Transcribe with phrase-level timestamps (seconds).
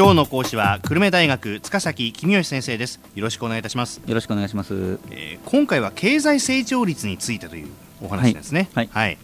[0.00, 3.00] 今日の講師は久留米大学塚崎公義先生です。
[3.14, 4.98] よろしくお願いいたします、よろしくお願いします。
[5.10, 7.68] えー今回は経済成長率についてという
[8.00, 8.70] お話ですね。
[8.74, 8.88] はい。
[8.90, 9.18] はい、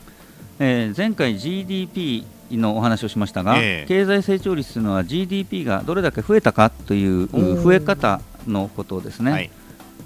[0.58, 3.88] えー前回 GDP のお話をしましたが、ええ。
[3.88, 7.62] 経済成長率というのは GDP がどれだけ増えたかというー。
[7.62, 9.32] 増え方のことですね。
[9.32, 9.50] はい。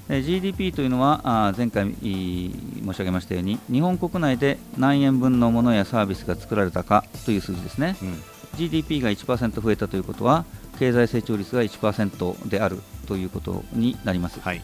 [0.08, 7.96] えー GDP というのはあー前回いい申し上げましたように日本国内で何円分のものやサービスが作られたかという数字ですね。
[8.00, 8.22] うん。
[8.56, 10.44] GDP が1%増えたということは
[10.80, 14.40] 経済成長率が1%であるということになります。
[14.40, 14.62] はい。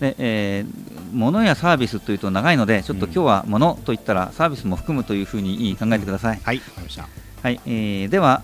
[0.00, 6.40] で、えー物やサービスというと長いのでちょっと今日は物といったらサービスも含むというふうに考えてください。
[6.42, 7.08] はいわかりました。
[7.42, 8.42] はいえーでは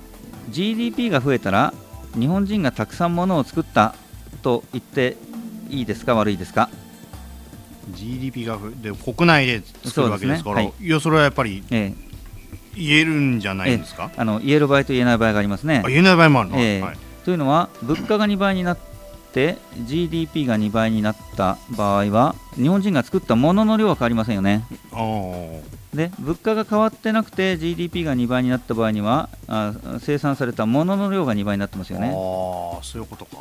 [0.50, 1.72] GDP が増えたら
[2.18, 3.94] 日本人がたくさん物を作った
[4.42, 5.16] と言って
[5.70, 6.68] いいですか悪いですか、
[7.90, 10.86] GDP がふで国内で作るわけですからそうですね。
[10.86, 10.90] い。
[10.90, 11.94] やそれはやっぱりえ
[12.76, 15.82] 言えるんじゃないんですか、ーあの言える場合と言えない場合がありますね。
[15.84, 15.88] あ。
[15.88, 18.78] 言えない場合もあるの、えーはい、というのは物価が2倍になっ
[19.32, 24.64] て GDP が2倍になった場合は日本人が作ったものの量は変わりませんよね。
[25.94, 32.08] で物価が変わってなくて GDP が2倍になった場合にはあ生産されたものの量が2倍になってますよね。
[32.08, 33.38] あーそういうことか。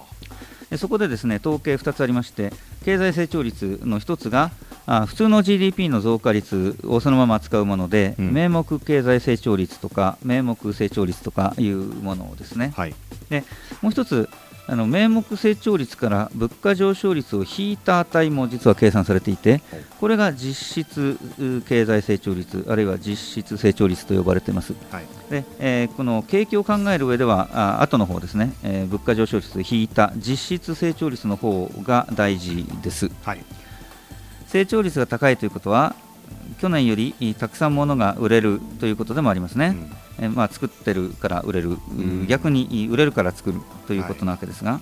[0.69, 2.53] でそこでですね統計2つありまして
[2.85, 4.51] 経済成長率の1つが
[4.91, 8.33] あ普通の GDP の増加率をそのまま扱うもので、うん。
[8.33, 12.73] 名目経済成長率とか名目成長率とかいうものですね。
[12.75, 12.95] はい。
[13.81, 14.29] もう1つ
[14.65, 19.61] あの名目成長率から物価上昇率を引いた値も実は計算されていてはい。
[19.99, 24.73] これが実質う経済成長率あるいは実質成長率と呼ばれています。
[24.91, 25.05] はい。
[25.29, 33.11] で、えーこの景気を考える上ではあ後の方ですね、えー物価上昇率を引いた実質成長率の方が大事です。
[33.23, 33.45] はい
[34.49, 35.95] 成長率が高いということは
[36.59, 39.75] 去年よりいたくさん物が売れるということでもありますね、
[40.19, 42.27] えーまあ、作ってるから売れる、ん。
[42.27, 44.81] 逆にい売れるから作るということなわけですが、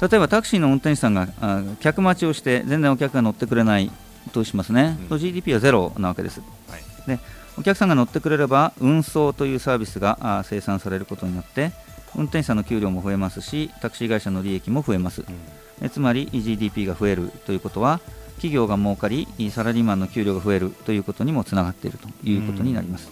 [0.00, 3.90] 例えばタクシーの運転手さんがあ客待ちをして全然お客が乗ってくれない
[4.32, 5.08] としますね、うん。
[5.08, 6.40] と GDP はゼロなわけです。
[6.40, 6.46] は
[6.76, 7.08] い。
[7.08, 7.18] で
[7.58, 11.72] お客さんが乗ってくれれば運送というサービスがあ生産されることになって
[12.14, 15.22] 運転手さんの給料も増えますしタクシー会社の利益も増えます。
[15.22, 15.26] うん。
[15.82, 18.00] えつまり GDP が増えるということは
[18.36, 23.10] 企業が儲かりサラリーマンの給料が増えるということにもつながっているということになります。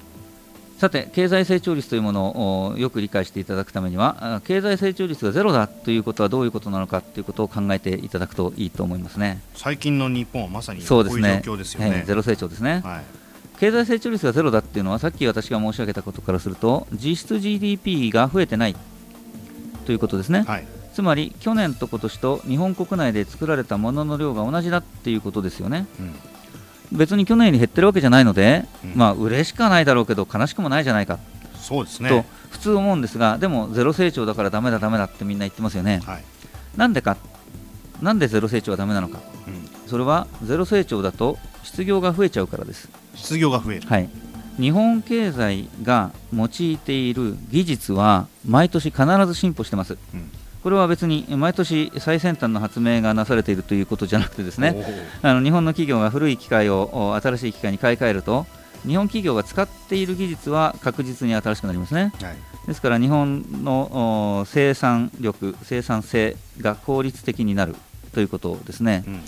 [0.79, 9.41] さて経済成長率というものをおよく理解していただくためにはあ経済成長率がゼロだということはどういうことなのかということを考えていただくといいと思いますね。
[9.55, 12.83] 最近の日本はまさにこいうそううですね状況ですよねええゼロ成長ですね。
[12.85, 13.25] はい
[13.61, 18.75] 経済成長率がゼロだっていうのはさっき私が申し上げたことからすると実質 GDP が増えてない
[19.87, 25.87] ということですね、はいつまり去年と今年と日本国内で作られたものの量が同じだっていうことですよね。
[25.99, 26.99] うん。
[26.99, 28.93] 別に去年より減ってるわけじゃないので、うん。
[28.95, 31.19] まあ嬉しくはないだろうけど悲しくもないじゃないか。
[31.57, 36.01] そうですとね普通思うんですが、でもゼロ成長だからダメだダメだってみんな言ってますよね。
[36.07, 36.25] はい。
[36.77, 37.17] なんでか？
[38.01, 39.19] なんでゼロ成長はダメなのか。
[39.49, 39.89] うん。
[39.89, 42.89] それはゼロ成長だと失業が増えちゃうからです。
[43.15, 43.89] 失業が増える。
[43.89, 44.09] はい、
[44.59, 49.99] 日本経済が用いている技術は毎年必ず進歩してます。
[50.15, 50.31] うん
[50.65, 54.75] これは別に毎年最先端の発明がなされているということじゃなくてですね
[55.21, 58.47] あの日本の企業が古い機械をお新しい機械に買い替えると
[58.87, 62.13] 日本企業が使っている技術は確実に新しくなりますね。
[62.21, 62.37] はい。
[62.67, 67.77] ですから日本のお生産力生産性が効率的になる
[68.13, 69.05] ということですね。
[69.07, 69.21] うん。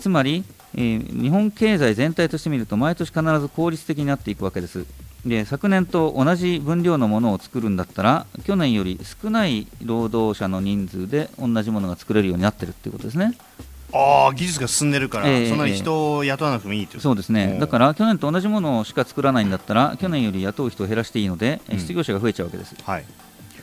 [0.00, 0.44] つまり、
[0.74, 4.84] えー日本経済全体として見ると毎年必ず効率的になっていくわけです
[5.24, 13.36] で昨年と同じ分量のものを作るんだったら去年より少ない労働者の人数で同じものが作れるようになってるっていうことですね。
[13.92, 17.50] ああ技術が進んでるから、ええそんなに人を雇わなくてもいいというそうですね。
[17.54, 17.58] うん。
[17.58, 21.78] だから去年と同じものしか作らないんだったら去年より雇う人を減らしていいので、うん。
[21.78, 22.74] 失業者が増えちゃうわけです。
[22.84, 23.04] はい。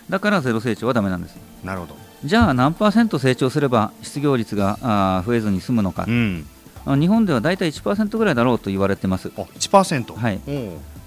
[0.09, 1.37] だからゼロ成長はダメなんです。
[1.63, 1.97] なるほど。
[2.25, 6.05] じゃあ何パーセント成長すれば失業率があー増えずに済むのか。
[6.07, 6.45] うん。
[6.85, 9.31] あ日本では大体1%ぐらいだろうと言われてます。
[9.37, 10.39] あ1%はい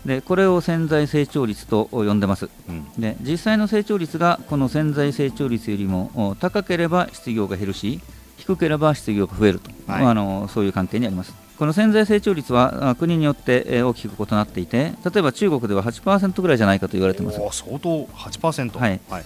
[0.05, 2.49] でこれを潜在成長率と呼んでます。
[2.69, 2.87] うん。
[2.99, 8.01] で実際の成長率がこの潜在成長率よりもお高ければ失業が減るし
[8.39, 10.07] 低ければ失業が増えると、はい。
[10.07, 11.35] あのそういう関係にあります。
[11.59, 19.01] この潜在成長率はあ国によってえー大きく異なっていて例えば中国では8%ぐらいじゃないかと言われてます、相当8%はい。
[19.11, 19.25] はい。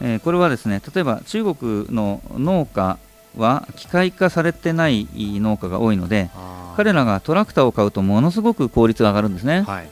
[0.00, 2.98] えーこれはですね例えば中国の農家
[3.36, 6.30] は機械化されてない農家が多いので
[6.74, 9.90] 彼らがトラクターを買うとものすごく効率が上がるんですね、はい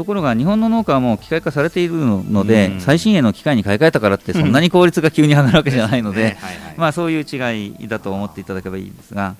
[0.00, 2.80] ところが日本の農家はもう機械化されているので、うん。
[2.80, 9.36] 最新鋭の機械に買い替えたからってそんなに効率が急に上がるわけじゃないので、ねはいはいまあ、そういう違いだと思っていただければいいんですが。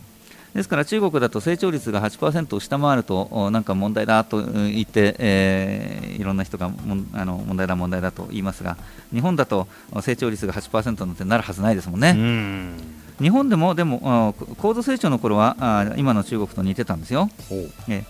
[0.55, 8.77] ですから中国だと成長率が8%を下回るとなんか問題だと言って、えー、いろんな人がもあの問題だ問題だと言いますが
[9.12, 9.69] 日本だと
[10.03, 12.12] 成長率が8%なんてなるはずないですもんね。
[12.12, 17.28] ん日本でもでも高度成長の頃は今の中国と似てたんですよ。
[17.88, 18.05] え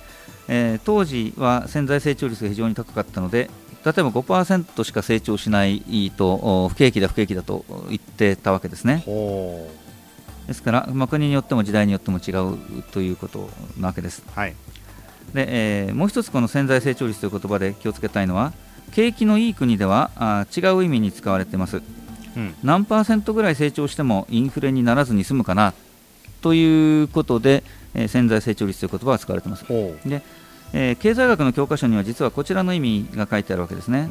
[0.48, 3.50] えー、当時は潜在成長率が非常に高かったので
[3.84, 9.04] 例えば5%しか成長しないと不景気だ不景気だと言ってたわけですね。
[10.46, 13.48] ですから、まあ、国によっても時代によっても違うということ
[13.78, 14.24] なわけです。
[14.34, 14.54] はい、
[15.32, 18.52] で、えー、もう一つこの潜在成長率という言葉で気をつけたいのは
[18.92, 21.80] 景気のいい国ではあ違う意味に使われています、
[22.36, 25.74] うん、何パーセントぐらい成長してもインフレにならずに済むかな
[26.40, 27.62] ということで、
[27.94, 29.64] えー、潜在成長率という言葉が使われています。
[29.66, 30.22] で、
[30.72, 34.08] えー、経済学の教科書には実はこちらの意味が書いてあるわけですね、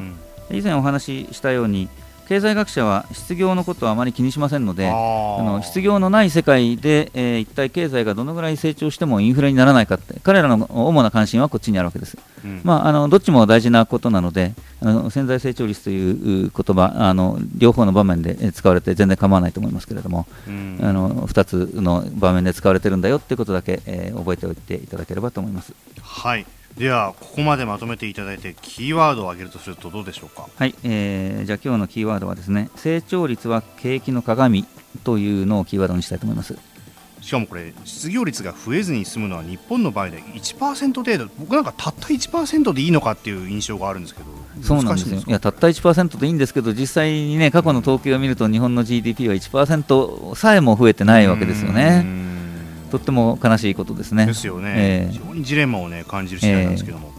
[0.50, 1.88] うん、以前お話ししたように
[2.30, 25.74] 経済学者は失業のことはあまり気にしませんのであの失業のない世界で、えー、一体経済がどのぐらい成長してもインフレにならないかって彼らの主な関心はこっちにあるわけです、うん、まあ、あのどっちも大事なことなのであの潜在成長率という言葉あの両方の場面で使われて全然構わないと思いますけれども、うん、あの2つの場面で使われてるんだよっていうことだけ、えー、覚えておいていただければと思います。
[26.00, 30.48] はいではここまでまとめていただいてキーワードを挙げるとするとどうでしょうか？
[30.56, 34.64] はい、えー、じゃあ今日のキーワードはですね成長率は景気の鏡
[35.04, 36.56] というのをキーワードにしたいと思います。
[37.20, 44.26] しかもこれ失業率が増えずに済むのは日本の場合で1%程度僕なんかたった1%でいいのかっていう印象があるんですけど
[44.62, 45.20] そうなんですよ。
[45.26, 52.29] いやたった1%でいいんですけど実際にね過去の統計を見ると日本の GDP は1%さえも増えてないわけですよね。
[52.90, 54.26] とっても悲しいことですね。
[54.26, 57.12] ですよね、えー、非常にジレンマを、ね、感じる次第なんですけども、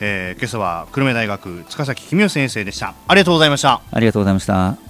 [0.00, 2.94] えー、えー、今朝は久留米大学塚崎公義先生でした。
[3.08, 3.82] ありがとうございました。
[3.90, 4.89] ありがとうございました。